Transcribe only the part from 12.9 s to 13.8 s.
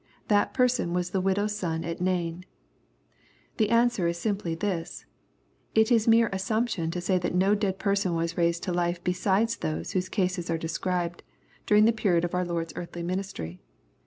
ministry.